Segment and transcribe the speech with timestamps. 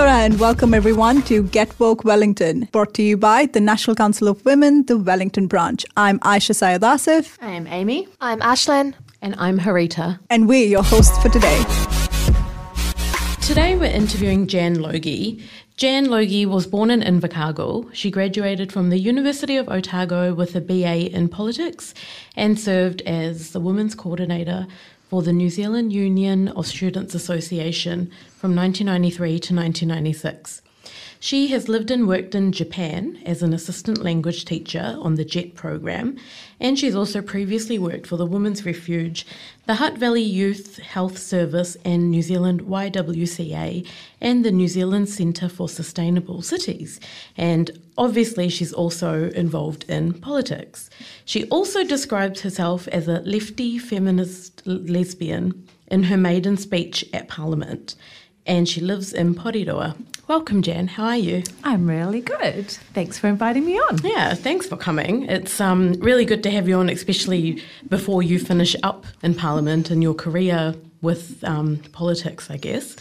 [0.00, 4.28] Kia and welcome everyone to Get Woke Wellington, brought to you by the National Council
[4.28, 5.84] of Women, the Wellington branch.
[5.94, 7.36] I'm Aisha Syed Asif.
[7.42, 8.08] I am Amy.
[8.18, 8.94] I'm Aisling.
[9.20, 10.18] And I'm Harita.
[10.30, 11.62] And we're your hosts for today.
[13.42, 15.44] Today we're interviewing Jan Logie.
[15.76, 17.92] Jan Logie was born in Invercargill.
[17.92, 21.92] She graduated from the University of Otago with a BA in politics
[22.36, 24.66] and served as the Women's Coordinator
[25.10, 30.62] for the New Zealand Union of Students Association from 1993 to 1996.
[31.22, 35.54] She has lived and worked in Japan as an assistant language teacher on the JET
[35.54, 36.16] program,
[36.58, 39.26] and she's also previously worked for the Women's Refuge,
[39.66, 43.86] the Hutt Valley Youth Health Service, and New Zealand YWCA,
[44.22, 46.98] and the New Zealand Centre for Sustainable Cities.
[47.36, 50.88] And obviously, she's also involved in politics.
[51.26, 57.94] She also describes herself as a lefty feminist lesbian in her maiden speech at Parliament
[58.50, 59.96] and she lives in Porirua.
[60.26, 60.88] Welcome, Jan.
[60.88, 61.44] How are you?
[61.62, 62.68] I'm really good.
[62.68, 63.98] Thanks for inviting me on.
[64.02, 65.22] Yeah, thanks for coming.
[65.26, 69.88] It's um, really good to have you on, especially before you finish up in Parliament
[69.90, 72.96] and your career with um, politics, I guess.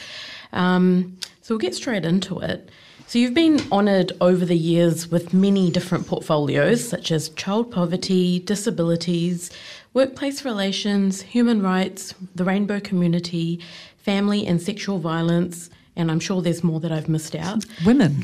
[0.54, 2.70] Um, so we'll get straight into it.
[3.08, 8.38] So you've been honoured over the years with many different portfolios, such as child poverty,
[8.38, 9.50] disabilities,
[9.96, 13.60] workplace relations, human rights, the rainbow community,
[14.10, 17.64] family and sexual violence, and I'm sure there's more that I've missed out.
[17.86, 18.24] Women.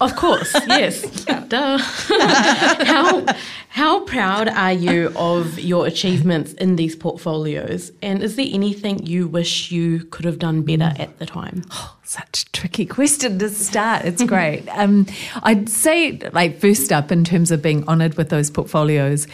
[0.00, 1.24] Of course, yes.
[1.24, 1.78] Duh.
[2.92, 3.24] how,
[3.68, 7.92] how proud are you of your achievements in these portfolios?
[8.02, 11.62] And is there anything you wish you could have done better at the time?
[11.70, 14.04] Oh, such a tricky question to start.
[14.04, 14.68] It's great.
[14.76, 15.06] um,
[15.44, 19.28] I'd say, like, first up, in terms of being honoured with those portfolios,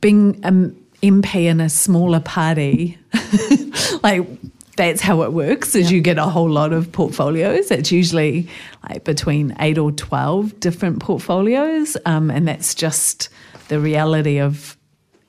[0.00, 2.96] being an MP in a smaller party,
[4.02, 4.26] like
[4.76, 7.70] that's how it works is you get a whole lot of portfolios.
[7.70, 8.48] It's usually
[8.88, 13.28] like between 8 or 12 different portfolios um, and that's just
[13.68, 14.76] the reality of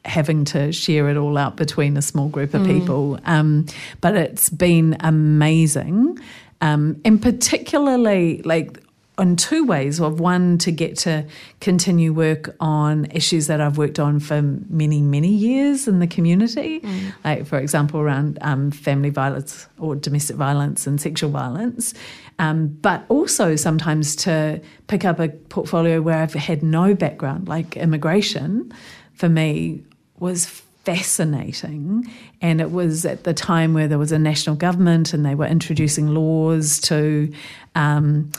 [0.06, 2.80] having to share it all out between a small group of mm.
[2.80, 3.20] people.
[3.26, 3.66] Um,
[4.02, 6.20] but it's been amazing
[6.62, 8.82] um, and particularly like
[9.20, 11.26] in two ways of one to get to
[11.60, 16.82] continue work on issues that I've worked on for many many years in the community
[16.82, 17.14] mm.
[17.24, 21.94] like for example around um, family violence or domestic violence and sexual violence
[22.40, 27.76] um, but also sometimes to pick up a portfolio where I've had no background like
[27.76, 28.72] immigration
[29.14, 29.84] for me
[30.20, 30.46] was
[30.88, 32.10] fascinating.
[32.42, 35.46] And it was at the time where there was a national government and they were
[35.46, 37.30] introducing laws to
[37.76, 38.32] um,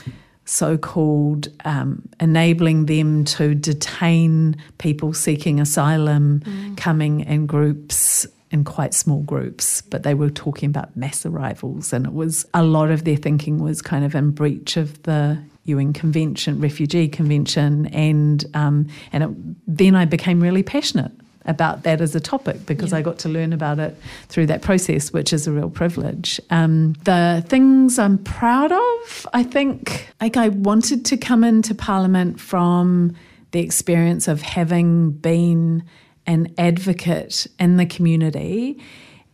[0.49, 6.75] so called um, enabling them to detain people seeking asylum mm.
[6.75, 12.07] coming in groups in quite small groups, but they were talking about mass arrivals, and
[12.07, 15.93] it was a lot of their thinking was kind of in breach of the UN
[15.93, 19.29] Convention, Refugee Convention, and um, and it,
[19.67, 21.11] then I became really passionate
[21.45, 22.97] about that as a topic because yeah.
[22.97, 26.39] I got to learn about it through that process, which is a real privilege.
[26.49, 32.39] Um, the things I'm proud of, I think, like I wanted to come into Parliament
[32.39, 33.15] from
[33.51, 35.83] the experience of having been
[36.27, 38.79] an advocate in the community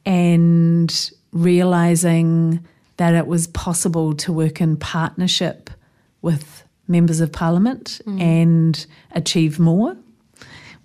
[0.06, 2.66] and realizing
[2.98, 5.70] that it was possible to work in partnership
[6.22, 8.22] with members of parliament mm.
[8.22, 9.98] and achieve more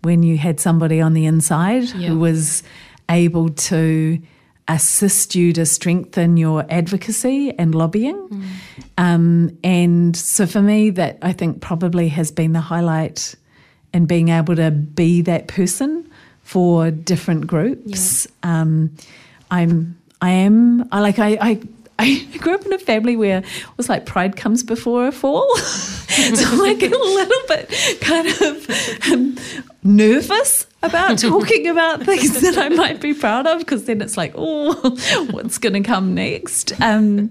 [0.02, 2.10] when you had somebody on the inside yep.
[2.10, 2.62] who was
[3.08, 4.20] able to
[4.68, 8.28] assist you to strengthen your advocacy and lobbying.
[8.28, 8.44] Mm.
[8.98, 13.34] Um, and so for me, that I think probably has been the highlight
[13.92, 16.08] in being able to be that person
[16.44, 18.28] for different groups.
[18.42, 18.94] Um,
[19.50, 21.60] I'm, I am, I like, I, I
[22.00, 25.54] I grew up in a family where it was like pride comes before a fall.
[25.56, 29.36] so like a little bit kind of um,
[29.82, 34.32] nervous about talking about things that I might be proud of because then it's like,
[34.36, 34.74] oh,
[35.30, 36.78] what's going to come next?
[36.80, 37.30] Um,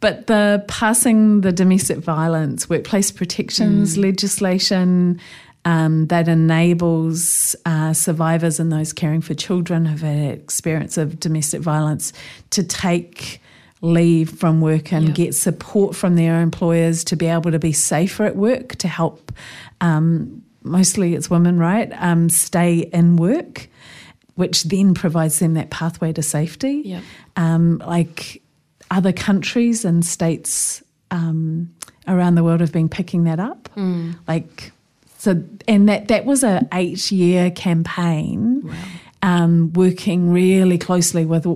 [0.00, 4.02] but the passing the domestic violence workplace protections mm.
[4.02, 5.20] legislation
[5.64, 11.60] um, that enables uh, survivors and those caring for children who've had experience of domestic
[11.60, 12.12] violence
[12.50, 13.40] to take
[13.80, 18.24] leave from work and get support from their employers to be able to be safer
[18.24, 19.32] at work to help
[19.80, 23.68] um, mostly it's women right um, stay in work
[24.34, 26.82] which then provides them that pathway to safety
[27.36, 28.42] um, like
[28.90, 31.72] other countries and states um,
[32.08, 34.14] around the world have been picking that up mm.
[34.26, 34.72] like
[35.18, 38.74] so and that that was a eight year campaign wow.
[39.24, 41.46] Um, working really closely with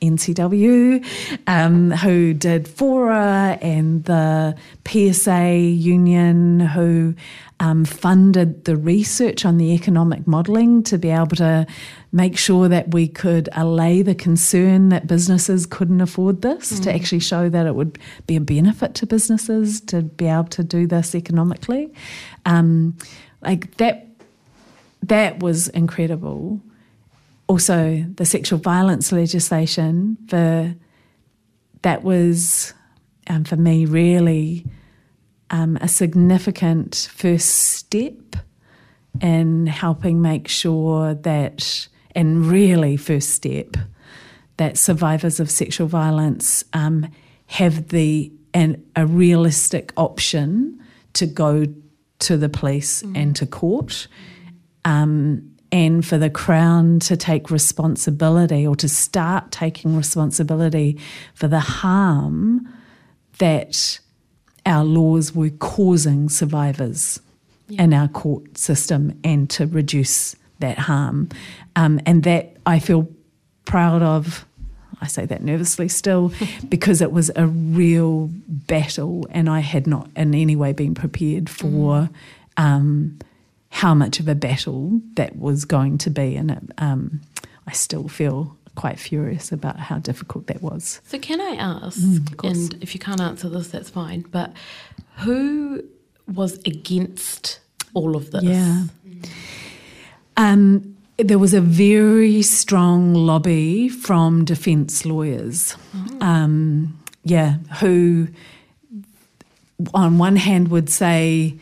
[0.00, 1.04] NCW,
[1.46, 7.14] um, who did Fora and the PSA union, who
[7.58, 11.66] um, funded the research on the economic modelling to be able to
[12.12, 16.82] make sure that we could allay the concern that businesses couldn't afford this, mm.
[16.82, 20.62] to actually show that it would be a benefit to businesses to be able to
[20.62, 21.92] do this economically.
[22.44, 22.96] Um,
[23.40, 24.06] like that,
[25.02, 26.60] that was incredible
[27.48, 30.74] also the sexual violence legislation for
[31.82, 32.74] that was
[33.28, 34.64] um, for me really
[35.50, 38.36] um, a significant first step
[39.20, 43.76] in helping make sure that and really first step
[44.56, 47.06] that survivors of sexual violence um,
[47.46, 50.80] have the and a realistic option
[51.12, 51.66] to go
[52.18, 53.16] to the police mm.
[53.16, 54.08] and to court
[54.86, 60.98] um, and for the Crown to take responsibility or to start taking responsibility
[61.34, 62.66] for the harm
[63.38, 64.00] that
[64.66, 67.20] our laws were causing survivors
[67.68, 67.84] yeah.
[67.84, 71.28] in our court system and to reduce that harm.
[71.76, 73.08] Um, and that I feel
[73.64, 74.44] proud of.
[75.00, 76.32] I say that nervously still
[76.68, 81.48] because it was a real battle and I had not in any way been prepared
[81.48, 82.08] for.
[82.08, 82.10] Mm.
[82.58, 83.18] Um,
[83.76, 86.34] how much of a battle that was going to be.
[86.34, 87.20] And it, um,
[87.66, 91.00] I still feel quite furious about how difficult that was.
[91.04, 94.52] So, can I ask, mm, and if you can't answer this, that's fine, but
[95.16, 95.82] who
[96.32, 97.60] was against
[97.94, 98.44] all of this?
[98.44, 98.84] Yeah.
[100.36, 105.74] Um, there was a very strong lobby from defence lawyers.
[105.94, 106.26] Oh.
[106.26, 108.28] Um, yeah, who
[109.94, 111.56] on one hand would say,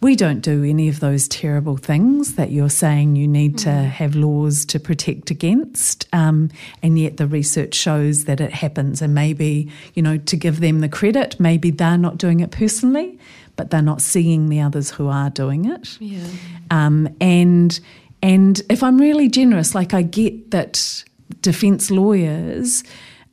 [0.00, 3.62] we don't do any of those terrible things that you're saying you need mm.
[3.64, 6.06] to have laws to protect against.
[6.12, 6.50] Um,
[6.82, 9.00] and yet the research shows that it happens.
[9.00, 13.18] And maybe, you know, to give them the credit, maybe they're not doing it personally,
[13.56, 15.98] but they're not seeing the others who are doing it.
[16.00, 16.26] Yeah.
[16.70, 17.78] Um, and
[18.22, 21.04] and if I'm really generous, like I get that
[21.40, 22.84] defence lawyers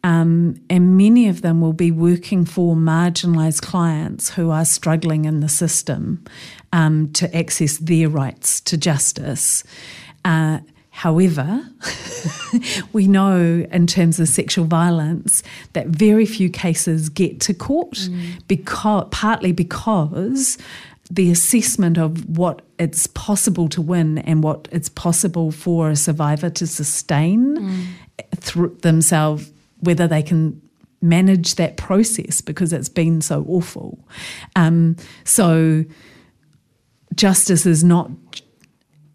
[0.04, 5.40] um, and many of them will be working for marginalised clients who are struggling in
[5.40, 6.24] the system
[6.74, 9.64] um, to access their rights to justice.
[10.26, 10.60] Uh,
[10.90, 11.66] however,
[12.94, 15.42] we know in terms of sexual violence
[15.72, 18.46] that very few cases get to court, mm.
[18.50, 20.58] because, partly because
[21.10, 26.50] the assessment of what it's possible to win and what it's possible for a survivor
[26.50, 27.86] to sustain mm.
[28.36, 29.53] through themselves
[29.84, 30.62] whether they can
[31.02, 34.00] manage that process because it's been so awful.
[34.56, 34.96] Um,
[35.26, 35.84] so
[37.14, 38.10] justice is not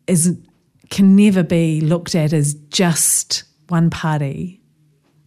[0.06, 0.36] is
[0.90, 4.58] can never be looked at as just one party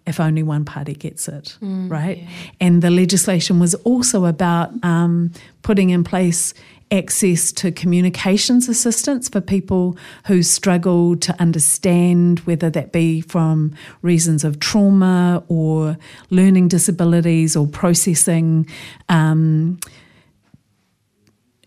[0.07, 2.17] if only one party gets it, mm, right?
[2.17, 2.29] Yeah.
[2.59, 6.53] And the legislation was also about um, putting in place
[6.91, 14.43] access to communications assistance for people who struggle to understand, whether that be from reasons
[14.43, 15.97] of trauma or
[16.29, 18.67] learning disabilities or processing.
[19.09, 19.79] Um,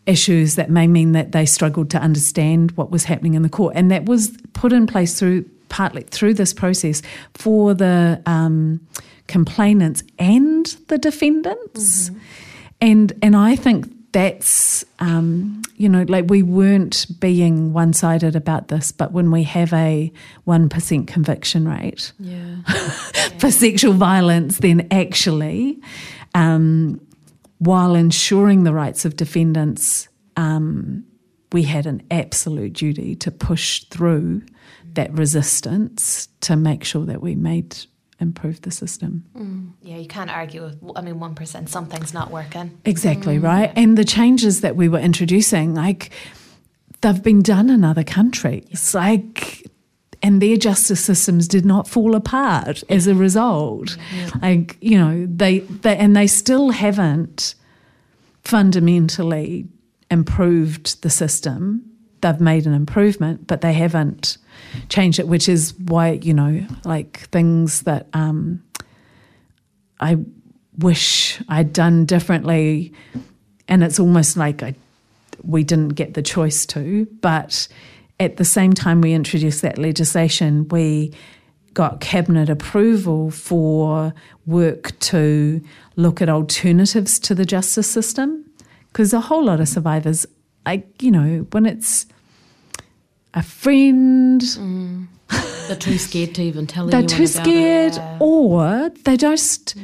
[0.06, 3.73] issues that may mean that they struggled to understand what was happening in the court.
[3.75, 7.02] And that was put in place through partly through this process
[7.33, 8.87] for the um,
[9.26, 12.11] complainants and the defendants.
[12.11, 12.19] Mm-hmm.
[12.81, 18.92] And and I think that's um, you know like we weren't being one-sided about this
[18.92, 20.12] but when we have a
[20.47, 22.62] 1% conviction rate yeah.
[23.38, 25.80] for sexual violence then actually
[26.37, 27.00] um,
[27.59, 31.04] while ensuring the rights of defendants um,
[31.50, 34.42] we had an absolute duty to push through
[34.92, 37.76] that resistance to make sure that we made
[38.25, 39.25] improve the system.
[39.37, 39.73] Mm.
[39.83, 42.76] Yeah, you can't argue with, I mean, 1%, something's not working.
[42.85, 43.45] Exactly, mm.
[43.45, 43.73] right?
[43.76, 46.11] And the changes that we were introducing, like,
[47.02, 48.95] they've been done in other countries.
[48.95, 49.71] Like,
[50.23, 53.97] and their justice systems did not fall apart as a result.
[54.16, 54.31] Yeah.
[54.43, 57.54] Like, you know, they, they, and they still haven't
[58.43, 59.66] fundamentally
[60.11, 61.85] improved the system.
[62.25, 64.38] They've made an improvement, but they haven't
[64.88, 68.64] changed it, which is why, you know, like things that um,
[70.00, 70.16] I
[70.78, 72.95] wish I'd done differently.
[73.69, 74.75] And it's almost like I,
[75.43, 77.07] we didn't get the choice to.
[77.21, 77.69] But
[78.19, 81.12] at the same time we introduced that legislation, we
[81.75, 84.14] got cabinet approval for
[84.47, 85.61] work to
[85.97, 88.50] look at alternatives to the justice system.
[88.90, 90.25] Because a whole lot of survivors,
[90.64, 92.07] like, you know, when it's
[93.35, 94.41] a friend.
[94.41, 95.07] Mm.
[95.67, 98.19] They're too scared to even tell they're too scared Yeah.
[98.21, 99.75] or they just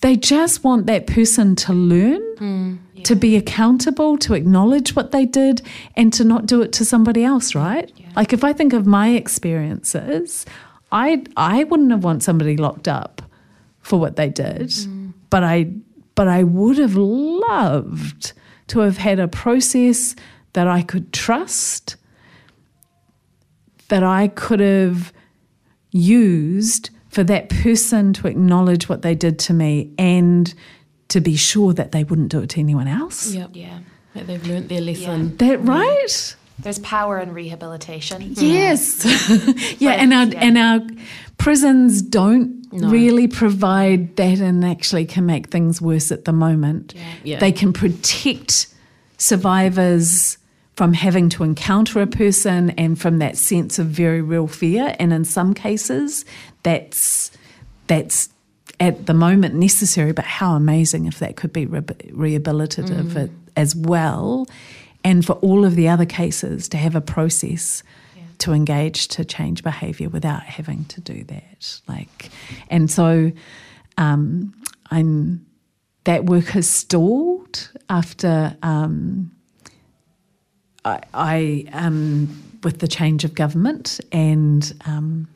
[0.00, 5.60] they just want that person to learn to be accountable to acknowledge what they did
[5.94, 9.10] and to not do it to somebody else right like if i think of my
[9.10, 10.46] experiences
[10.90, 13.22] i i wouldn't have want somebody locked up
[13.80, 14.72] for what they did
[15.30, 15.70] but i
[16.14, 18.32] but i would have loved
[18.68, 20.16] to have had a process
[20.54, 21.96] that i could trust
[23.88, 25.12] that i could have
[25.92, 30.52] used for that person to acknowledge what they did to me and
[31.08, 33.32] to be sure that they wouldn't do it to anyone else.
[33.32, 33.50] Yep.
[33.54, 33.78] Yeah.
[34.14, 35.36] That they've learnt their lesson.
[35.38, 36.36] That right?
[36.58, 38.20] There's power in rehabilitation.
[38.20, 38.32] Hmm.
[38.36, 39.04] Yes.
[39.80, 40.40] yeah, But, and our yeah.
[40.40, 40.80] and our
[41.38, 42.88] prisons don't No.
[42.88, 46.92] really provide that and actually can make things worse at the moment.
[47.24, 47.38] Yeah.
[47.38, 48.66] They can protect
[49.16, 50.38] survivors
[50.76, 54.94] from having to encounter a person and from that sense of very real fear.
[54.98, 56.24] And in some cases
[56.62, 57.30] that's
[57.86, 58.28] that's
[58.78, 63.74] at the moment necessary but how amazing if that could be re- rehabilitative a- as
[63.74, 64.46] well.
[65.02, 67.82] And for all of the other cases to have a process
[68.38, 71.80] to engage to change behavior without having to do that.
[71.88, 72.30] Like
[72.68, 73.32] and so
[73.98, 74.54] um,
[74.90, 75.46] i'm
[76.04, 79.32] that work has stalled after um,
[80.86, 82.28] I, I um,
[82.62, 85.28] with the change of government and um,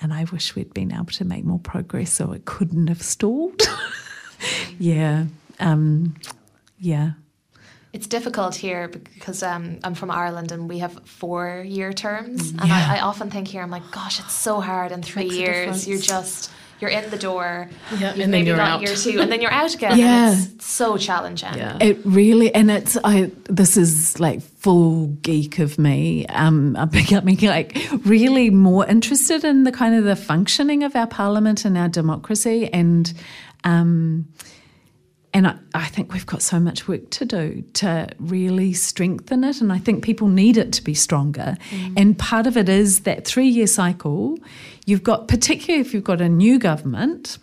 [0.00, 3.60] and I wish we'd been able to make more progress so it couldn't have stalled.
[4.78, 5.24] yeah,
[5.60, 6.14] um,
[6.78, 7.12] yeah,
[7.92, 12.50] It's difficult here because um, I'm from Ireland and we have four year terms.
[12.50, 12.88] And Yeah.
[12.90, 15.88] I, I often think here, I'm like, gosh, it's so hard in three Makes years.
[15.88, 17.68] You're just, you're in the door.
[17.98, 18.82] Yeah, and then maybe you're out.
[18.82, 19.96] year two, and then you're out again.
[19.98, 20.34] Yeah.
[20.36, 21.54] It's so challenging.
[21.54, 21.78] Yeah.
[21.80, 23.30] It really, and it's I.
[23.48, 26.24] This is like full geek of me.
[26.28, 31.06] Um, I'm becoming like really more interested in the kind of the functioning of our
[31.06, 33.12] parliament and our democracy, and
[33.64, 34.26] um,
[35.34, 39.60] and I, I think we've got so much work to do to really strengthen it.
[39.60, 41.56] And I think people need it to be stronger.
[41.94, 44.38] And part of it is that three year cycle.
[44.86, 47.36] You've got, particularly if you've got a new government,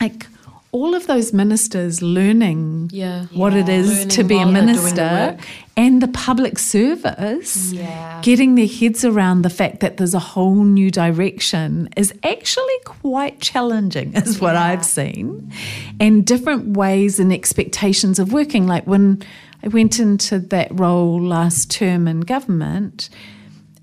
[0.00, 0.26] like
[0.72, 3.24] all of those ministers learning Yeah.
[3.32, 5.36] what it is Learning to be a while the minister
[5.76, 8.20] and the public service Yeah.
[8.22, 13.40] getting their heads around the fact that there's a whole new direction is actually quite
[13.40, 14.64] challenging is what Yeah.
[14.64, 15.50] I've seen
[15.98, 19.22] and different ways and expectations of working like when
[19.64, 23.10] I went into that role last term in government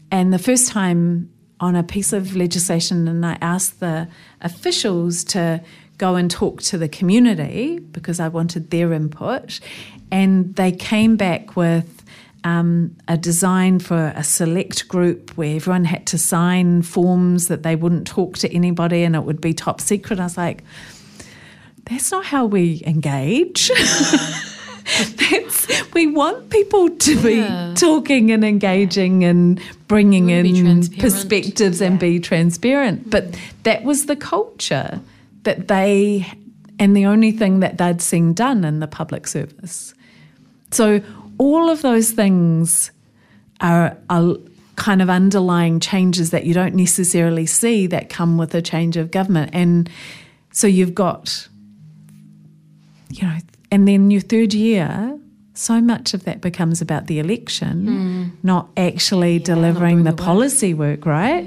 [0.10, 1.29] and the first time
[1.60, 4.08] on a piece of legislation, and I asked the
[4.41, 5.60] officials to
[5.98, 9.60] go and talk to the community because I wanted their input,
[10.12, 12.04] and they came back with
[12.44, 17.75] um, a design for a select group where everyone had to sign forms that they
[17.75, 20.20] wouldn't talk to anybody and it would be top secret.
[20.20, 20.63] I was like,
[21.86, 23.70] that's not how we engage.
[24.88, 27.74] That's, we want people to be Yeah.
[27.75, 33.10] talking and engaging and bringing in perspectives and be transparent.
[33.10, 35.01] But that was the culture
[35.48, 36.30] that they,
[36.77, 39.94] and the only thing that they'd seen done in the public service.
[40.72, 41.01] So
[41.38, 42.92] all of those things
[43.62, 44.36] are, are
[44.75, 49.10] kind of underlying changes that you don't necessarily see that come with a change of
[49.10, 49.51] government.
[49.54, 49.89] And
[50.51, 51.48] so you've got,
[53.10, 53.38] you know,
[53.72, 55.18] and then your third year,
[55.58, 60.74] so much of that becomes about the election, not actually delivering doing the the policy
[60.74, 61.46] work, right?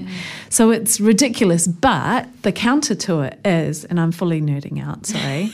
[0.48, 1.66] So it's ridiculous.
[1.66, 5.52] But the counter to it is, and I'm fully nerding out, sorry,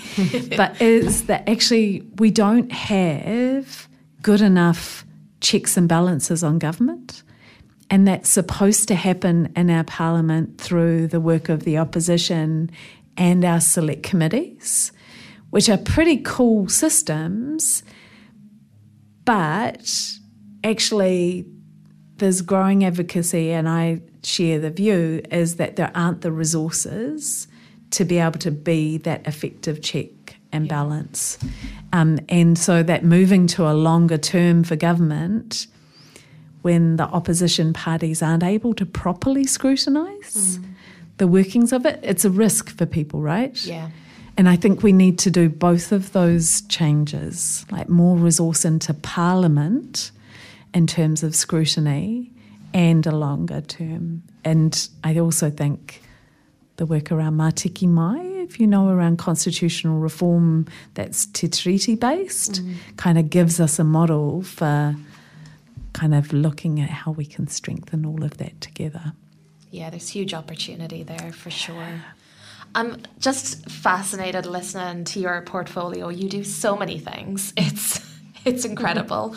[0.57, 3.89] but is that actually we don't have
[4.23, 5.05] good enough
[5.41, 7.23] checks and balances on government.
[7.89, 12.71] And that's supposed to happen in our parliament through the work of the opposition
[13.17, 14.91] and our select committees,
[15.51, 17.85] which are pretty cool systems.
[19.27, 20.19] But
[20.65, 21.45] actually,
[22.17, 27.47] there's growing advocacy, and I share the view, is that there aren't the resources
[27.91, 30.09] to be able to be that effective check
[30.53, 31.39] and balance.
[31.93, 35.67] Um, and so that moving to a longer term for government
[36.63, 40.59] when the opposition parties aren't able to properly scrutinise
[41.19, 43.65] the workings of it, it's a risk for people, right?
[43.65, 43.91] Yeah.
[44.39, 48.93] And I think we need to do both of those changes, like more resource into
[48.93, 50.11] Parliament
[50.75, 52.31] in terms of scrutiny
[52.75, 54.23] and a longer term.
[54.45, 56.03] And I also think
[56.77, 62.63] the work around Matike Mai, if you know, around constitutional reform that's te treaty based,
[62.63, 62.75] mm.
[62.97, 64.95] kind of gives us a model for
[65.95, 69.15] kind of looking at how we can strengthen all of that together.
[69.71, 72.03] Yeah, there's huge opportunity there for sure.
[72.77, 76.11] I'm just fascinated listening to your portfolio.
[76.11, 77.53] You do so many things.
[77.67, 78.05] It's
[78.45, 78.73] it's mm-hmm.
[78.73, 79.35] incredible.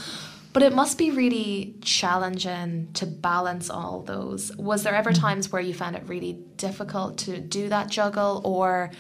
[0.52, 4.56] But it must be really challenging to balance all those.
[4.58, 5.22] Was there ever mm-hmm.
[5.22, 8.92] times where you found it really difficult to do that juggle or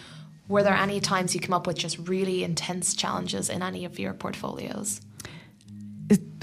[0.48, 4.00] were there any times you come up with just really intense challenges in any of
[4.00, 5.01] your portfolios?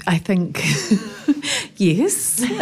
[0.07, 0.63] I think
[1.75, 2.41] yes.
[2.43, 2.55] How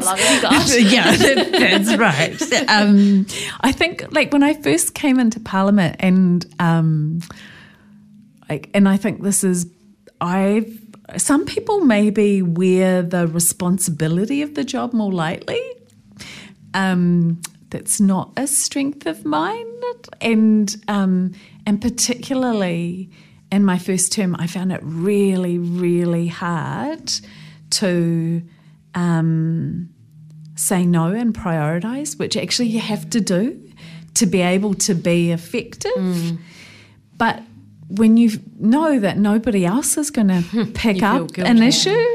[0.00, 0.80] long have you got?
[0.80, 2.70] yeah, that, that's right.
[2.70, 3.26] Um,
[3.60, 7.20] I think like when I first came into Parliament, and um,
[8.48, 9.66] like, and I think this is
[10.18, 10.80] I've
[11.18, 15.60] some people maybe wear the responsibility of the job more lightly.
[16.72, 19.66] Um, that's not a strength of mine,
[20.22, 21.34] and um,
[21.66, 23.10] and particularly
[23.56, 27.10] in my first term, I found it really, really hard
[27.70, 28.42] to
[28.94, 29.88] um,
[30.54, 33.60] say no and prioritize, which actually you have to do
[34.14, 35.92] to be able to be effective.
[35.96, 36.38] Mm.
[37.16, 37.42] But
[37.88, 42.06] when you know that nobody else is going to pick up an issue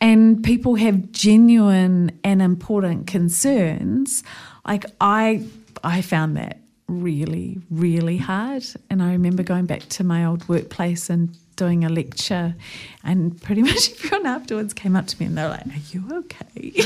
[0.00, 4.24] and people have genuine and important concerns,
[4.66, 5.44] like I,
[5.84, 6.59] I found that
[6.90, 8.64] really, really hard.
[8.88, 12.54] And I remember going back to my old workplace and doing a lecture,
[13.04, 16.04] and pretty much everyone afterwards came up to me and they were like, Are you
[16.20, 16.72] okay?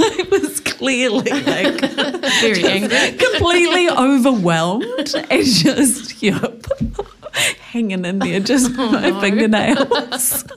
[0.00, 1.80] I was clearly like
[2.40, 6.66] very angry, completely overwhelmed, and just, yep.
[7.60, 9.20] Hanging in there just oh, my no.
[9.20, 10.44] fingernails.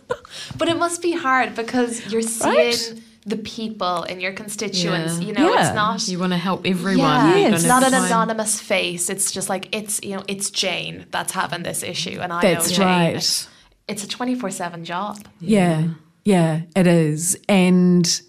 [0.58, 2.94] But it must be hard because you're seeing right?
[3.26, 5.20] The people in your constituents.
[5.20, 5.28] Yeah.
[5.28, 5.68] You know, yeah.
[5.68, 7.00] it's not you want to help everyone.
[7.00, 7.54] Yeah, yes.
[7.56, 9.10] it's not an anonymous face.
[9.10, 12.72] It's just like it's you know it's Jane that's having this issue, and I that's
[12.72, 12.88] know Jane.
[12.88, 13.16] Right.
[13.16, 13.48] It's,
[13.88, 15.20] it's a twenty four seven job.
[15.40, 15.90] Yeah.
[16.26, 18.22] yeah, it is, and.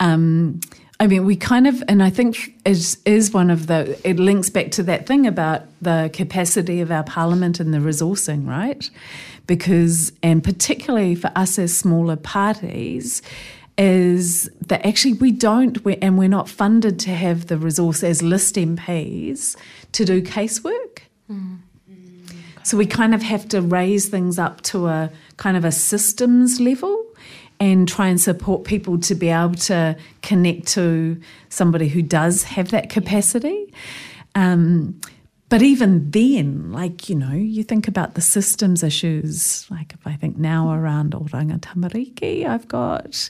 [0.00, 0.60] Um,
[1.00, 3.98] I mean, we kind of, and I think is is one of the.
[4.08, 8.48] It links back to that thing about the capacity of our parliament and the resourcing,
[8.48, 8.90] right?
[9.46, 13.22] Because, and particularly for us as smaller parties,
[13.78, 18.56] is that actually we don't, and we're not funded to have the resource as list
[18.56, 19.56] MPs
[19.92, 20.98] to do casework.
[21.30, 21.58] Mm.
[22.64, 26.60] So we kind of have to raise things up to a kind of a systems
[26.60, 27.02] level
[27.60, 32.70] and try and support people to be able to connect to somebody who does have
[32.72, 33.72] that capacity.
[34.34, 35.00] Um,
[35.48, 40.14] but even then, like, you know, you think about the systems issues, like if I
[40.14, 43.28] think now around Oranga Tamariki, I've got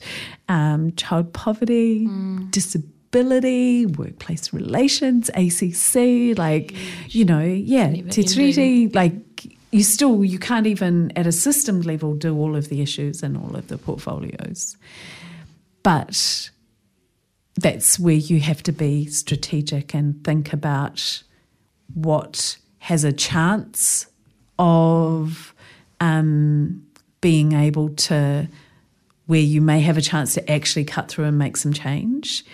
[0.48, 2.50] um, child poverty, mm.
[2.50, 6.74] disability, workplace relations, ACC, like,
[7.14, 9.14] you know, yeah, Te Tiriti, like,
[9.70, 13.36] you still, you can't even at a system level do all of the issues and
[13.36, 14.76] all of the portfolios.
[15.84, 16.50] But
[17.54, 21.22] that's where you have to be strategic and think about
[21.94, 24.06] what has a chance
[24.58, 25.54] of
[26.00, 26.86] um,
[27.20, 28.48] being able to,
[29.26, 32.44] where you may have a chance to actually cut through and make some change,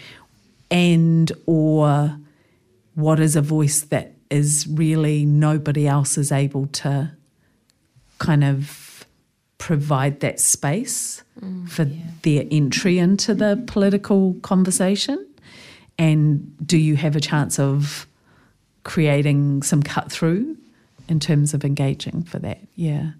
[0.71, 2.17] and or
[2.95, 7.11] what is a voice that is really nobody else is able to
[8.19, 9.07] kind of
[9.59, 12.03] provide that space mm, for yeah.
[12.23, 15.25] their entry into the political conversation?
[15.99, 18.07] And do you have a chance of
[18.85, 20.57] creating some cut through
[21.09, 22.61] in terms of engaging for that.
[22.77, 23.13] Yeah.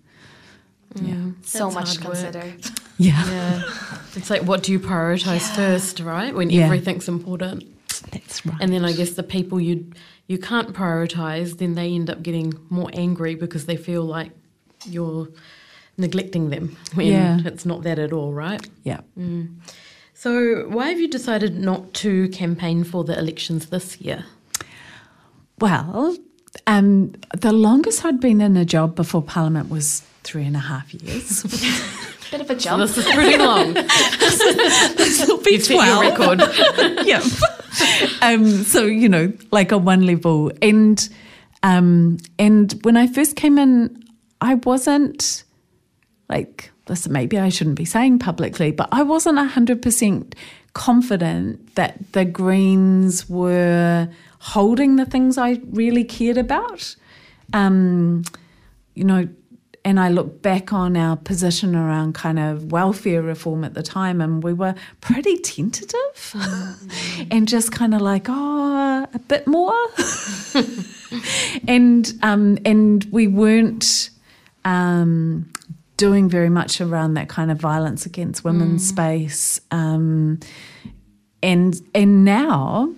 [0.95, 1.33] Mm, yeah.
[1.43, 2.53] So much to consider.
[2.99, 3.29] Yeah.
[3.29, 3.63] yeah.
[4.17, 5.57] It's like, what do you prioritize yeah.
[5.57, 6.33] first, right?
[6.33, 6.67] When yeah.
[6.67, 7.65] everything's important.
[8.13, 8.57] That's right.
[8.61, 9.91] And then I guess the people you
[10.29, 14.31] you can't prioritize, then they end up getting more angry because they feel like
[14.87, 15.29] you're
[15.99, 17.39] neglecting them when yeah.
[17.45, 18.67] it's not that at all, right?
[18.85, 19.01] Yeah.
[19.19, 19.57] Mm.
[20.15, 24.25] So, why have you decided not to campaign for the elections this year?
[25.65, 26.15] Well,
[26.67, 30.93] um, the longest I'd been in a job before Parliament was three and a half
[30.93, 31.43] years.
[32.31, 32.87] Bit of a jump.
[32.87, 33.73] So this is pretty long.
[33.73, 35.87] this will be you 12.
[35.87, 36.43] your record.
[37.07, 37.23] yeah.
[38.21, 40.53] Um, so, you know, like on one level.
[40.61, 41.09] And
[41.63, 44.05] um, and when I first came in,
[44.43, 45.45] I wasn't
[46.29, 50.35] like, listen, maybe I shouldn't be saying publicly, but I wasn't 100%
[50.75, 54.11] confident that the Greens were
[54.45, 56.97] holding the things I really cared about.
[57.55, 58.25] Um,
[58.95, 59.27] you know,
[59.87, 64.21] and I look back on our position around kind of welfare reform at the time,
[64.21, 67.23] and we were pretty tentative mm-hmm.
[67.31, 69.75] and just kind of like, oh, a bit more.
[71.69, 74.11] and um, and we weren't
[74.67, 75.51] um,
[75.97, 79.61] doing very much around that kind of violence against women space.
[79.71, 80.39] Um,
[81.43, 82.95] and and now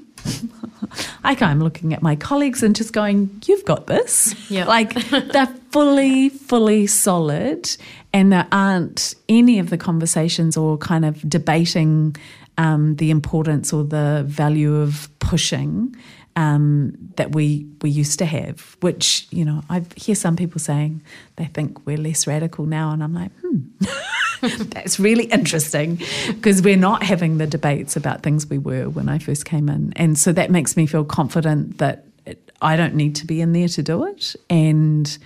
[1.24, 4.34] like I'm looking at my colleagues and just going, You've got this.
[4.50, 4.66] Yeah.
[4.66, 7.68] Like they're fully, fully solid
[8.12, 12.16] and there aren't any of the conversations or kind of debating
[12.58, 15.94] um, the importance or the value of pushing
[16.36, 21.02] um, that we we used to have, which you know I hear some people saying
[21.36, 26.76] they think we're less radical now, and I'm like, hmm, that's really interesting because we're
[26.76, 30.30] not having the debates about things we were when I first came in, and so
[30.32, 33.82] that makes me feel confident that it, I don't need to be in there to
[33.82, 35.18] do it, and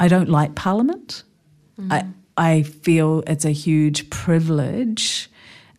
[0.00, 1.24] I don't like Parliament.
[1.90, 5.30] I I feel it's a huge privilege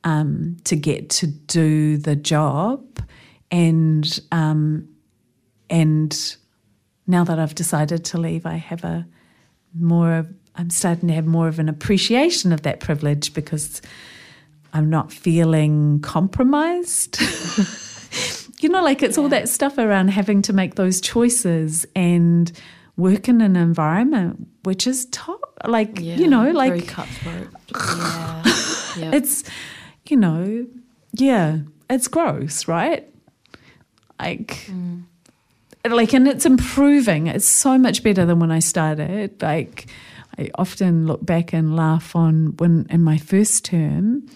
[0.04, 2.84] um, to get to do the job
[3.52, 4.88] and um,
[5.70, 6.36] and
[7.08, 9.08] now that I've decided to leave, I have a
[9.74, 10.14] more.
[10.14, 13.82] Of, I'm starting to have more of an appreciation of that privilege because
[14.74, 17.20] I'm not feeling compromised.
[18.62, 22.52] you know, like it's all that stuff around having to make those choices and
[22.96, 27.48] work in an environment which is top, like you know, like very cutthroat.
[28.96, 29.10] Yeah.
[29.10, 29.16] yeah.
[29.16, 29.44] it's
[30.08, 30.66] you know
[31.14, 33.10] yeah it's gross right
[34.20, 34.70] like
[35.88, 37.28] like and it's improving.
[37.28, 39.42] It's so much better than when i started.
[39.42, 39.88] Like
[40.38, 44.28] i often look back and laugh on when in my first term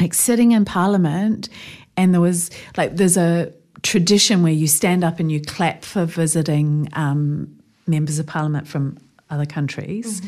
[0.00, 1.48] like sitting in parliament
[1.96, 6.04] and there was like there's a tradition where you stand up and you clap for
[6.04, 8.98] visiting um, members of parliament from
[9.30, 10.22] other countries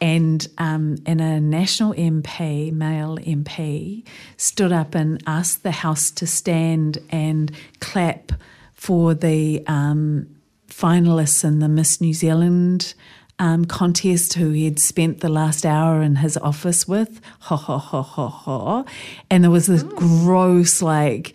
[0.00, 4.04] and um, and a national MP male MP
[4.36, 8.32] stood up and asked the house to stand and clap
[8.74, 10.26] for the um,
[10.68, 12.94] finalists in the Miss New Zealand
[13.40, 17.20] um, contest who he had spent the last hour in his office with.
[17.40, 18.84] Ha ha ha ha ha.
[19.30, 21.34] And there was this gross, like,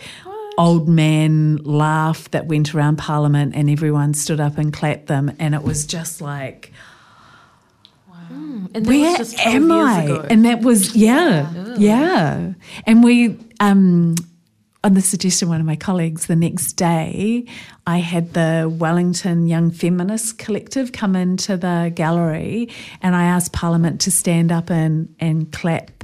[0.57, 5.35] old man laugh that went around Parliament, and everyone stood up and clapped them.
[5.39, 6.71] And it was just like,
[8.73, 10.25] And where was just am I?
[10.29, 12.53] And that was yeah, yeah.
[12.85, 14.15] And we, um,
[14.83, 17.45] on the suggestion of one of my colleagues, the next day
[17.87, 22.69] I had the Wellington Young Feminist Collective come into the gallery,
[23.01, 26.03] and I asked Parliament to stand up and and clap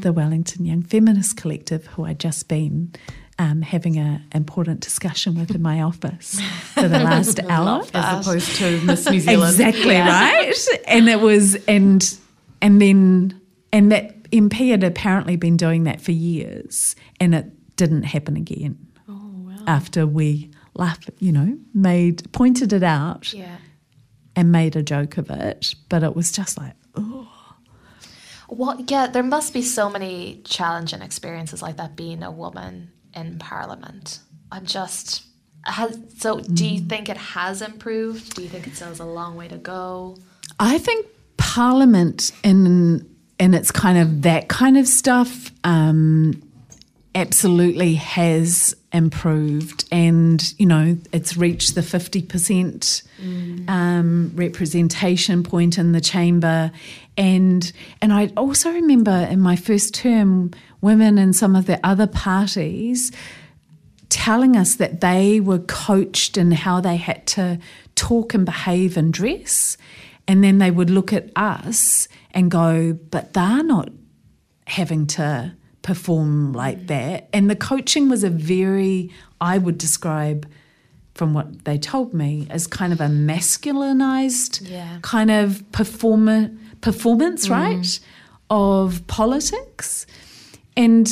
[0.00, 2.92] the Wellington Young Feminist Collective, who I'd just been.
[3.36, 6.40] Um, having an important discussion with in my office
[6.74, 9.54] for the last hour as opposed to Miss New Zealand.
[9.54, 10.54] Exactly right.
[10.86, 12.16] And it was and
[12.62, 13.40] and then
[13.72, 18.78] and that MP had apparently been doing that for years and it didn't happen again.
[19.08, 19.56] Oh wow.
[19.66, 23.56] After we laughed, you know, made pointed it out yeah.
[24.36, 27.28] and made a joke of it, but it was just like, oh,
[28.48, 28.90] What?
[28.90, 34.20] Yeah, there must be so many challenging experiences like that being a woman in Parliament.
[34.50, 35.24] I'm just.
[35.66, 38.36] Has, so, do you think it has improved?
[38.36, 40.18] Do you think it still has a long way to go?
[40.60, 41.06] I think
[41.38, 46.42] Parliament in in its kind of that kind of stuff um,
[47.14, 53.02] absolutely has improved, and you know it's reached the fifty percent
[53.68, 56.72] um, representation point in the chamber,
[57.18, 62.06] and and I also remember in my first term, women in some of the other
[62.06, 63.12] parties
[64.08, 67.58] telling us that they were coached in how they had to
[67.96, 69.76] talk and behave and dress.
[70.28, 73.90] And then they would look at us and go, but they're not
[74.66, 77.28] having to perform like that.
[77.32, 80.50] And the coaching was a very, I would describe
[81.14, 84.98] from what they told me, as kind of a masculinized Yeah.
[85.02, 88.00] kind of performer, performance, right,
[88.50, 90.06] of politics.
[90.76, 91.08] And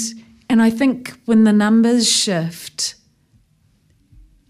[0.51, 2.97] and I think when the numbers shift,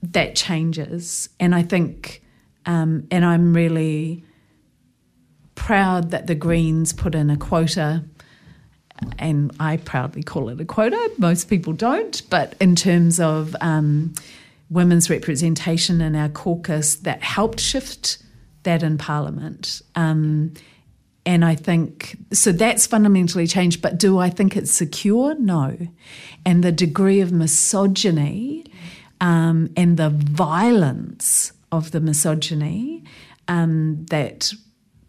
[0.03, 1.29] that changes.
[1.39, 2.23] And I think,
[2.67, 4.25] um, and I'm really
[5.55, 8.05] proud that the Greens put in a quota,
[9.19, 11.11] and I proudly call it a quota.
[11.19, 14.15] Most people don't, but in terms of um,
[14.71, 18.19] women's representation in our caucus, that helped shift
[18.63, 19.83] that in Parliament.
[19.95, 20.55] Um,
[21.25, 23.81] and I think so that's fundamentally changed.
[23.81, 25.35] But do I think it's secure?
[25.37, 25.77] No.
[26.45, 28.65] And the degree of misogyny
[29.21, 33.05] um, and the violence of the misogyny
[33.49, 34.53] um, that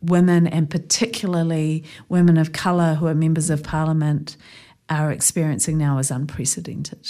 [0.04, 4.38] women, and particularly women of colour who are members of parliament,
[4.89, 7.08] are experiencing now is unprecedented.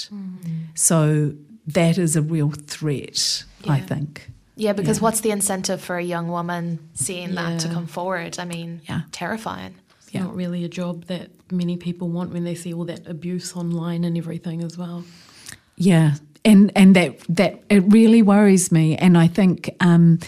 [0.76, 1.34] So
[1.68, 4.30] that is a real threat, I think.
[4.56, 5.04] Yeah, because Yeah.
[5.04, 8.38] what's the incentive for a young woman seeing that to come forward?
[8.40, 9.02] I mean, Yeah.
[9.12, 9.76] terrifying.
[10.02, 13.56] It's not really a job that many people want when they see all that abuse
[13.56, 15.04] online and everything as well.
[15.76, 20.20] Yeah, and and that that it really worries me, and I think um,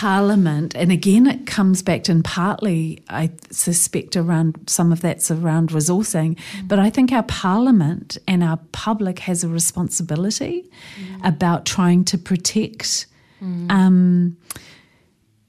[0.00, 5.28] Parliament, and again, it comes back to, and partly I suspect around some of that's
[5.30, 6.68] around resourcing, mm.
[6.68, 11.26] but I think our Parliament and our public has a responsibility mm.
[11.26, 13.06] about trying to protect.
[13.42, 13.70] Mm.
[13.70, 14.36] Um,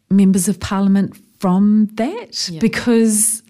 [0.09, 3.43] members of parliament from that because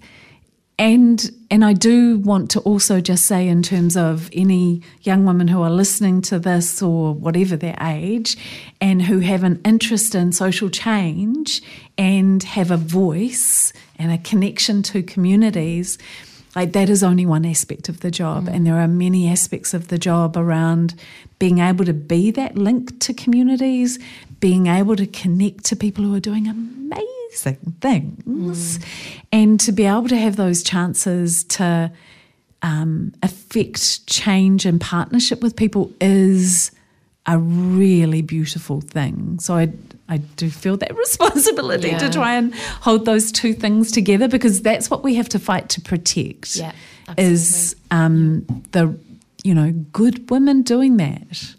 [0.80, 5.48] and and I do want to also just say in terms of any young women
[5.48, 8.38] who are listening to this or whatever their age
[8.80, 11.62] and who have an interest in social change
[11.98, 15.98] and have a voice and a connection to communities
[16.60, 19.88] like that is only one aspect of the job and there are many aspects of
[19.88, 20.94] the job around
[21.40, 23.98] being able to be that link to communities
[24.42, 28.78] being able to connect to people who are doing amazing things
[29.32, 31.90] and to be able to have those chances to
[32.62, 36.72] um, affect change and partnership with people is
[37.26, 39.40] a really beautiful thing.
[39.40, 39.72] So I
[40.10, 44.90] I do feel that responsibility to try and hold those two things together because that's
[44.90, 46.56] what we have to fight to protect.
[46.56, 46.74] Yeah,
[47.18, 48.98] is um, the
[49.44, 51.56] you know good women doing that.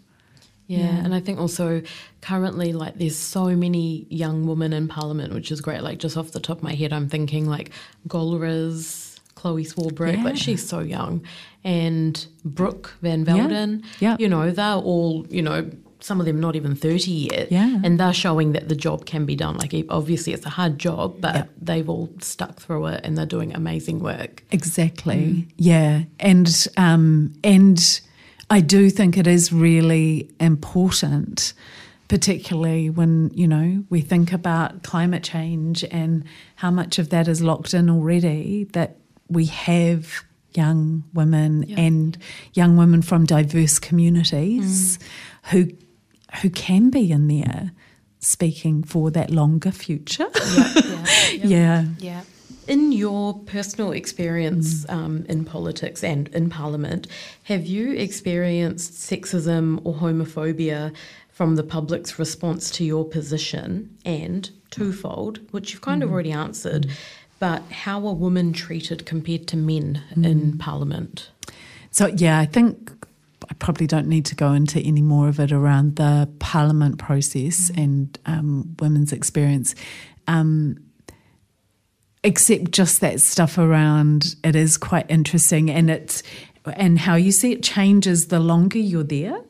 [0.67, 1.81] Yeah, and I think also
[2.21, 5.81] currently, like, there's so many young women in Parliament, which is great.
[5.83, 7.71] Like, just off the top of my head, I'm thinking like
[8.07, 10.23] Golriz, Chloe Swarbrick, Yeah.
[10.23, 11.23] like she's so young,
[11.65, 13.83] and Brooke Van Yeah, Velden.
[13.99, 14.15] yeah.
[14.19, 15.69] you know, they're all you know.
[16.03, 17.51] Some of them not even 30 yet.
[17.51, 17.79] Yeah.
[17.83, 19.57] And they're showing that the job can be done.
[19.57, 21.43] Like, obviously, it's a hard job, but Yeah.
[21.61, 24.43] they've all stuck through it and they're doing amazing work.
[24.51, 25.47] Exactly.
[25.57, 28.01] Yeah, and um, and
[28.49, 31.53] I do think it is really important,
[32.07, 36.23] particularly when you know we think about climate change and
[36.55, 38.65] how much of that is locked in already.
[38.73, 38.97] That
[39.29, 41.79] we have young women Yeah.
[41.79, 42.17] and
[42.53, 44.99] young women from diverse communities
[45.51, 45.67] who
[46.41, 47.71] who can be in there
[48.19, 50.27] speaking for that longer future.
[51.33, 51.43] Yeah.
[51.47, 51.85] yeah.
[51.99, 52.21] yeah.
[52.67, 54.93] In your personal experience Mm.
[54.93, 57.07] um, in politics and in Parliament,
[57.43, 60.93] have you experienced sexism or homophobia
[61.29, 63.89] from the public's response to your position?
[64.05, 66.13] And twofold, which you've kind of Mm.
[66.13, 66.87] already answered,
[67.39, 70.25] but how are women treated compared to men Mm.
[70.25, 71.29] in Parliament?
[71.91, 72.91] So yeah, I think
[73.51, 77.69] I probably don't need to go into any more of it around the parliament process
[77.75, 79.75] and um, women's experience,
[80.29, 80.77] um,
[82.23, 84.35] except just that stuff around.
[84.45, 86.23] It is quite interesting, and it's
[86.65, 89.41] and how you see it changes the longer you're there,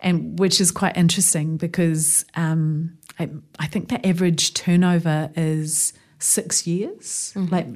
[0.00, 6.66] and which is quite interesting because um, I, I think the average turnover is six
[6.66, 7.66] years, like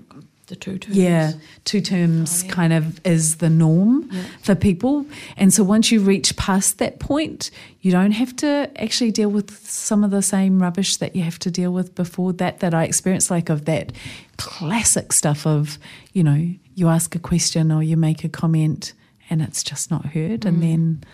[0.47, 0.97] The two terms?
[0.97, 1.33] yeah,
[1.65, 4.09] two terms oh, kind of is the norm
[4.43, 5.05] for people.
[5.37, 9.69] And so once you reach past that point, you don't have to actually deal with
[9.69, 12.85] some of the same rubbish that you have to deal with before that, that I
[12.85, 13.91] experienced, like of that
[14.37, 15.79] classic stuff of,
[16.13, 18.93] you know, you ask a question or you make a comment
[19.29, 20.45] and it's just not heard.
[20.45, 20.61] And mm.
[20.61, 21.05] then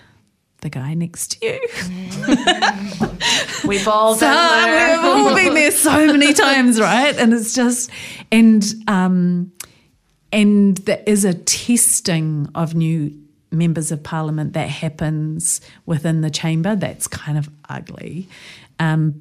[0.63, 1.61] the guy next to you.
[3.65, 4.97] We've all So been there.
[4.97, 7.17] we've all been there so many times, right?
[7.17, 7.91] And it's just
[8.31, 9.53] and um
[10.33, 13.13] and there is a testing of new
[13.51, 16.75] members of parliament that happens within the chamber.
[16.75, 18.29] That's kind of ugly.
[18.81, 19.21] Um,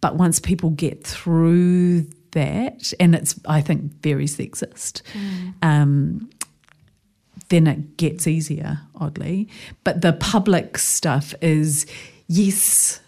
[0.00, 5.02] but once people get through that, and it's I think very sexist.
[5.62, 6.30] Um,
[7.48, 9.48] then it gets easier, oddly.
[9.84, 11.86] But the public stuff is
[12.26, 13.00] yes,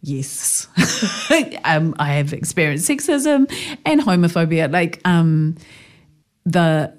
[0.00, 0.66] yes.
[1.64, 3.50] um, I have experienced sexism
[3.84, 4.72] and homophobia.
[4.72, 5.56] Like um,
[6.44, 6.92] the,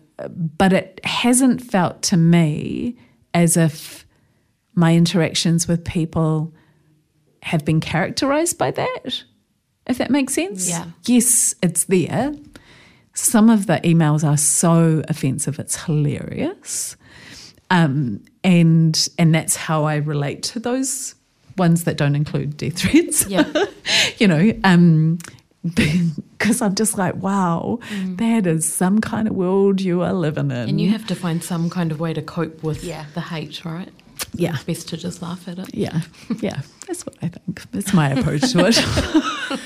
[0.57, 2.97] but it hasn't felt to me
[3.33, 4.05] as if
[4.73, 6.53] my interactions with people
[7.43, 9.23] have been characterized by that.
[9.87, 10.67] If that makes sense.
[10.67, 10.85] Yeah.
[11.05, 12.33] Yes, it's there.
[13.15, 16.95] Some of the emails are so offensive, it's hilarious.
[17.71, 21.15] Um, and and that's how I relate to those
[21.57, 23.25] ones that don't include death threats.
[23.27, 23.51] Yeah.
[24.19, 25.17] you know, um,
[25.63, 27.79] because I'm just like, wow,
[28.17, 30.69] that is some kind of world you are living in.
[30.69, 33.05] And you have to find some kind of way to cope with Yeah.
[33.15, 33.89] the hate, right?
[34.33, 34.55] Yeah.
[34.55, 35.73] It's best to just laugh at it.
[35.73, 36.01] yeah,
[36.41, 37.71] yeah, that's what I think.
[37.71, 39.59] That's my approach to it.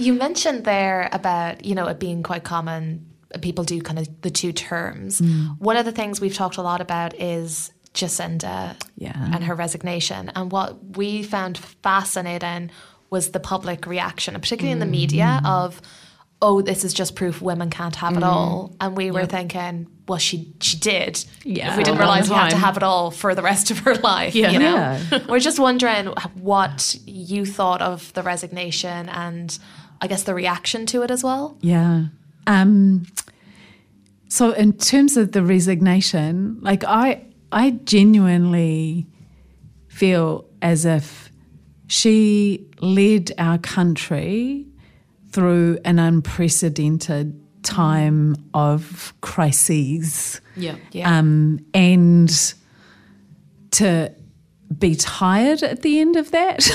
[0.00, 3.06] You mentioned there about, you know, it being quite common,
[3.40, 5.20] people do kind of the two terms.
[5.58, 9.12] One of the things we've talked a lot about is Jacinda Yeah.
[9.34, 10.30] and her resignation.
[10.34, 12.70] And what we found fascinating
[13.10, 15.80] was the public reaction, particularly in the media, of
[16.42, 18.74] oh, this is just proof women can't have it all.
[18.80, 21.22] And we were thinking, well, she she did.
[21.44, 21.72] Yeah.
[21.72, 23.94] If we didn't realize we had to have it all for the rest of her
[24.12, 24.34] life.
[24.34, 24.50] Yeah.
[24.50, 24.74] You know?
[25.12, 25.18] Yeah.
[25.28, 26.06] we're just wondering
[26.40, 29.58] what you thought of the resignation and
[30.00, 31.58] I guess the reaction to it as well.
[31.60, 32.06] Yeah.
[32.46, 33.06] Um,
[34.28, 39.06] so in terms of the resignation, like I I genuinely
[39.88, 41.30] feel as if
[41.88, 44.66] she led our country
[45.30, 50.40] through an unprecedented time of crises.
[50.56, 50.76] Yeah.
[50.92, 51.18] Yeah.
[51.18, 52.54] Um, and
[53.72, 54.12] to
[54.78, 56.68] be tired at the end of that.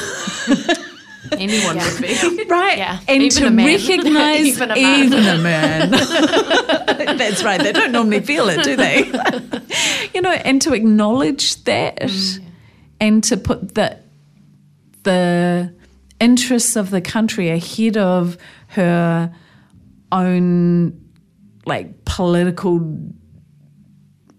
[1.33, 2.45] Anyone would be.
[2.49, 2.77] Right.
[2.77, 2.99] Yeah.
[3.07, 5.05] And Even to recognize Even a man.
[5.05, 5.91] even a man.
[7.17, 7.59] That's right.
[7.61, 9.05] They don't normally feel it, do they?
[10.13, 12.43] you know, and to acknowledge that mm,
[12.99, 13.99] and to put the
[15.03, 15.73] the
[16.19, 19.33] interests of the country ahead of her
[20.11, 20.99] own
[21.65, 22.79] like political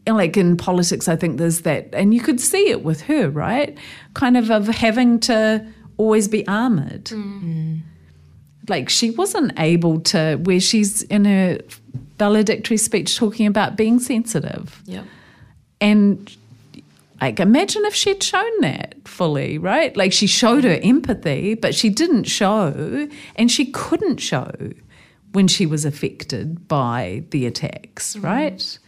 [0.06, 3.76] like in politics, I think there's that, and you could see it with her, right?
[4.14, 7.04] Kind of of having to always be armored.
[7.06, 7.42] Mm.
[7.42, 7.80] Mm.
[8.68, 11.58] Like she wasn't able to, where she's in her
[12.18, 14.82] valedictory speech talking about being sensitive.
[14.84, 15.04] Yeah.
[15.80, 16.34] And
[17.20, 19.96] like, imagine if she'd shown that fully, right?
[19.96, 24.50] Like, she showed her empathy, but she didn't show, and she couldn't show
[25.32, 28.22] when she was affected by the attacks, mm.
[28.22, 28.78] right?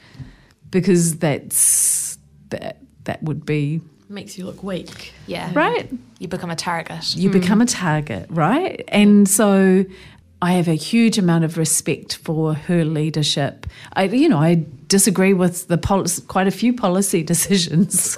[0.71, 2.19] Because that's
[2.51, 5.13] that that would be Makes you look weak.
[5.27, 5.51] Yeah.
[5.55, 5.91] right.
[6.19, 7.15] You become a target.
[7.15, 8.83] You become a target, right?
[8.89, 9.85] And so
[10.41, 13.67] I have a huge amount of respect for her leadership.
[13.95, 18.17] I, you know, I disagree with the policy, quite a few policy decisions.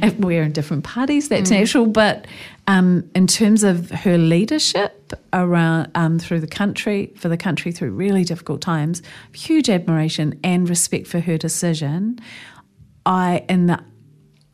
[0.00, 1.86] and We're in different parties, that's natural.
[1.86, 2.26] But
[2.66, 7.92] um, in terms of her leadership around um, through the country, for the country through
[7.92, 9.00] really difficult times,
[9.32, 12.18] huge admiration and respect for her decision.
[13.06, 13.84] I, in the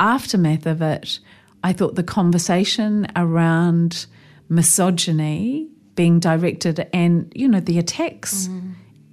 [0.00, 1.20] aftermath of it,
[1.62, 4.06] I thought the conversation around
[4.48, 8.48] misogyny being directed and you know the attacks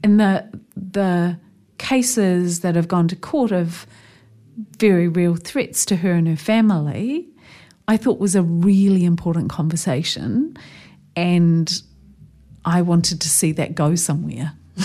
[0.04, 1.38] and the the
[1.78, 3.86] cases that have gone to court of
[4.80, 7.28] very real threats to her and her family,
[7.88, 10.58] I thought was a really important conversation,
[11.16, 11.82] and
[12.66, 14.54] I wanted to see that go somewhere.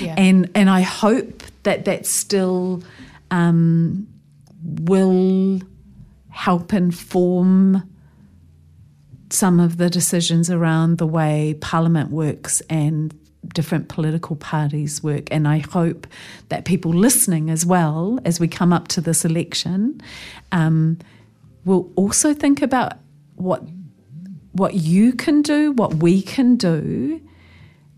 [0.00, 0.14] Yeah.
[0.16, 2.82] and and I hope that that's still
[3.30, 4.06] um,
[4.64, 5.60] will
[6.30, 7.88] help inform
[9.30, 13.14] some of the decisions around the way Parliament works and
[13.52, 15.28] different political parties work.
[15.30, 16.06] And I hope
[16.48, 20.00] that people listening as well as we come up to this election
[20.52, 20.98] um,
[21.64, 22.94] will also think about
[23.36, 23.62] what
[24.52, 27.20] what you can do, what we can do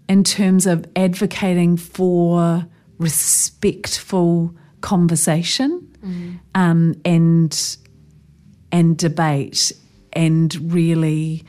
[0.08, 2.66] in terms of advocating for
[2.98, 5.86] respectful conversation
[6.54, 7.76] um, and
[8.72, 9.72] and debate
[10.12, 11.44] and really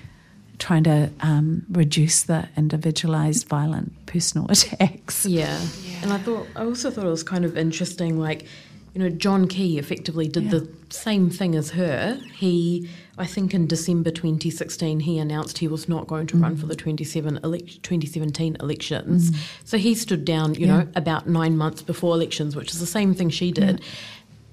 [0.60, 5.26] trying to um, reduce the individualized violent personal attacks.
[5.26, 5.60] Yeah.
[5.84, 6.00] yeah.
[6.04, 8.46] And I thought I also thought it was kind of interesting, like,
[8.93, 12.20] you know, John Key effectively did the same thing as her.
[12.34, 12.89] He
[13.20, 16.76] I think in December 2016 he announced he was not going to run for the
[16.76, 19.32] 27 elec 2017 elections.
[19.65, 23.13] So he stood down, you know, about 9 months before elections, which is the same
[23.13, 23.82] thing she did.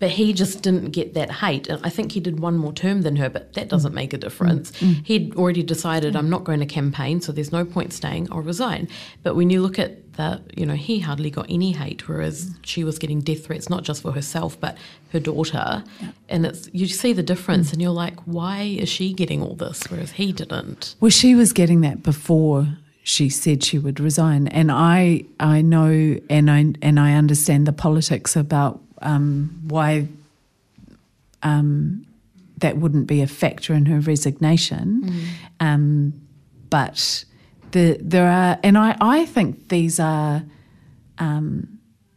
[0.05, 1.67] But he just didn't get that hate.
[1.71, 3.95] I think he did one more term than her, but that doesn't mm.
[3.95, 4.71] make a difference.
[4.73, 4.89] Mm.
[4.89, 5.07] Mm.
[5.07, 8.87] He'd already decided, I'm not going to campaign, so there's no point staying, I'll resign.
[9.23, 12.85] But when you look at the, you know, he hardly got any hate, whereas she
[12.85, 14.77] was getting death threats, not just for herself, but
[15.13, 15.83] her daughter.
[16.29, 19.85] And it's you see the difference, and you're like, why is she getting all this,
[19.89, 20.97] whereas he didn't?
[21.01, 22.69] Well, she was getting that before
[23.05, 27.73] she said she would resign, and I I know and I and I understand the
[27.73, 30.09] politics about um, why
[31.43, 32.07] um,
[32.59, 35.13] that wouldn't be a factor in her resignation,
[35.61, 36.13] um,
[36.71, 37.25] but
[37.73, 40.43] the there are and I I think these are.
[41.19, 41.69] Um,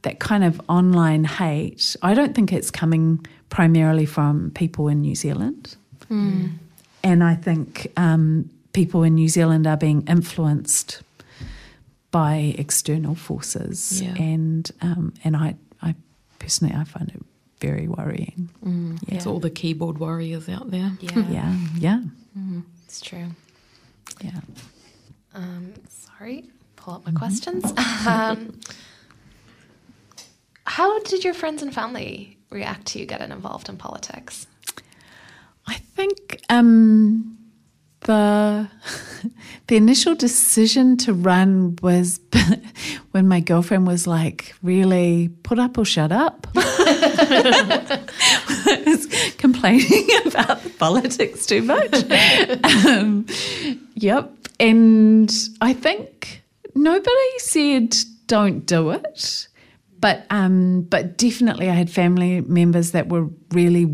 [0.03, 5.15] that kind of online hate, I don't think it's coming primarily from people in New
[5.15, 5.75] Zealand.
[6.09, 11.01] And I think um, people in New Zealand are being influenced
[12.11, 14.15] by external forces, Yeah.
[14.17, 15.55] and um, and I
[16.47, 17.21] personally I find it
[17.59, 18.49] very worrying.
[19.09, 20.91] It's all the keyboard warriors out there.
[21.01, 22.01] Yeah, Yeah, yeah,
[22.85, 23.27] it's true.
[24.21, 24.39] yeah.
[25.35, 26.45] Um, sorry,
[26.77, 27.73] pull up my questions.
[28.07, 28.59] Um,
[30.65, 34.47] how did your friends and family react to you getting involved in politics?
[35.67, 37.36] I think um,
[38.01, 38.69] the
[39.67, 42.19] the initial decision to run was
[43.11, 46.47] when my girlfriend was like, "Really, put up or shut up."
[48.85, 51.93] was complaining about politics too much.
[52.85, 53.25] Um,
[53.95, 55.31] yep, and
[55.61, 56.43] I think
[56.75, 57.95] nobody said
[58.27, 59.47] don't do it,
[59.99, 63.85] but um, but definitely I had family members that were really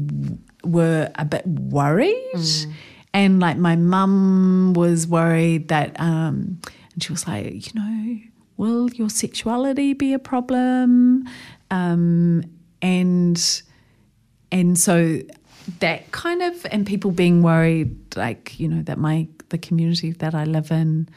[0.64, 2.16] were a bit worried.
[2.36, 2.74] Mm
[3.14, 6.60] and like my mum was worried that, um,
[6.94, 8.20] and she was like, you know,
[8.58, 11.28] will your sexuality be a problem?
[11.70, 12.44] Um,
[12.82, 13.62] and
[14.52, 15.20] and so
[15.80, 20.36] that kind of and people being worried like you know that my the community that
[20.36, 21.10] I live in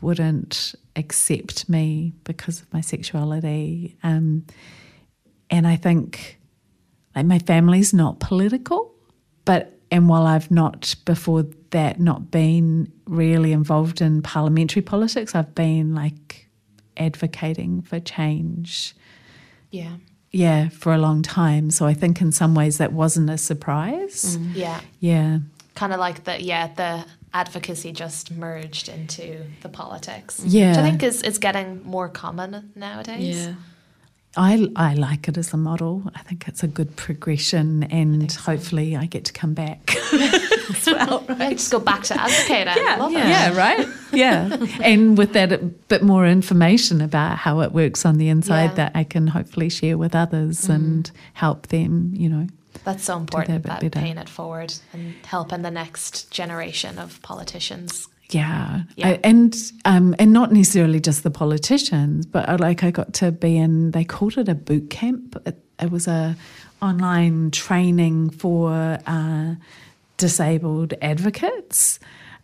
[0.00, 4.44] wouldn't accept me because of my sexuality um,
[5.48, 6.38] and I think
[7.16, 8.94] like my family's not political
[9.44, 15.54] but and while I've not before that not been really involved in parliamentary politics, I've
[15.54, 16.48] been like
[16.96, 18.94] advocating for change.
[19.70, 19.96] Yeah.
[20.32, 21.70] Yeah, for a long time.
[21.70, 24.36] So I think in some ways that wasn't a surprise.
[24.36, 24.54] Mm.
[24.54, 24.80] Yeah.
[25.00, 25.38] Yeah.
[25.74, 30.42] Kind of like the yeah, the advocacy just merged into the politics.
[30.44, 30.70] Yeah.
[30.70, 33.46] Which I think is is getting more common nowadays.
[33.46, 33.54] Yeah.
[34.36, 36.04] I, I like it as a model.
[36.14, 38.40] I think it's a good progression, and so.
[38.40, 41.24] hopefully, I get to come back as well.
[41.28, 41.56] Right?
[41.56, 42.74] Just go back to advocating.
[42.76, 43.28] Yeah, yeah.
[43.28, 43.88] yeah, right.
[44.12, 48.70] Yeah, and with that, a bit more information about how it works on the inside
[48.70, 48.74] yeah.
[48.74, 50.76] that I can hopefully share with others mm.
[50.76, 52.12] and help them.
[52.14, 52.46] You know,
[52.84, 53.64] that's so important.
[53.64, 59.08] That, that paying it forward and helping the next generation of politicians yeah, yeah.
[59.08, 59.54] I, and
[59.84, 63.90] um, and not necessarily just the politicians, but I, like I got to be in.
[63.90, 65.36] They called it a boot camp.
[65.46, 66.36] It, it was a
[66.82, 69.54] online training for uh,
[70.16, 71.98] disabled advocates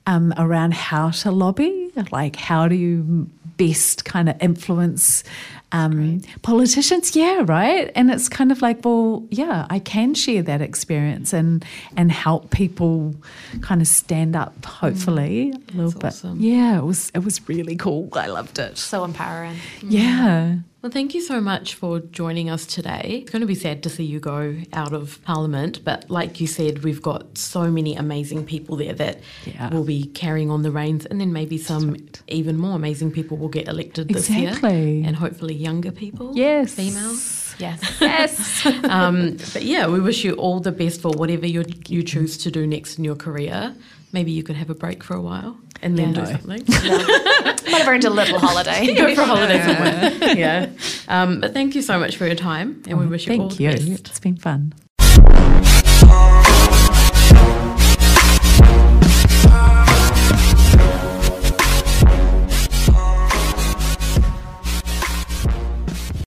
[0.06, 1.90] um, around how to lobby.
[2.10, 5.24] Like, how do you best kind of influence
[5.72, 7.90] um, politicians, yeah, right.
[7.94, 11.64] And it's kind of like, well, yeah, I can share that experience and
[11.96, 13.14] and help people
[13.62, 14.64] kind of stand up.
[14.64, 15.74] Hopefully, mm.
[15.74, 16.06] a little bit.
[16.08, 16.40] Awesome.
[16.40, 18.08] Yeah, it was it was really cool.
[18.12, 18.78] I loved it.
[18.78, 19.56] So empowering.
[19.82, 20.56] Yeah.
[20.86, 23.22] Well, thank you so much for joining us today.
[23.22, 26.46] It's going to be sad to see you go out of Parliament, but like you
[26.46, 29.68] said, we've got so many amazing people there that yeah.
[29.70, 32.22] will be carrying on the reins, and then maybe some right.
[32.28, 34.98] even more amazing people will get elected this exactly.
[34.98, 38.64] year, and hopefully younger people, yes, females, yes, yes.
[38.84, 42.50] um, but yeah, we wish you all the best for whatever you you choose to
[42.52, 43.74] do next in your career.
[44.16, 46.24] Maybe you could have a break for a while and then yeah.
[46.24, 46.64] do something.
[46.86, 47.54] Yeah.
[47.70, 48.94] Might have earned a little holiday.
[48.94, 50.34] Go for a holiday somewhere.
[50.34, 50.70] yeah.
[51.06, 53.52] Um, but thank you so much for your time, and we wish you thank all
[53.52, 53.72] you.
[53.72, 54.08] the best.
[54.08, 54.72] It's been fun.